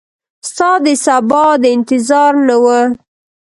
[0.49, 2.79] ستا دسبا د انتظار نه وه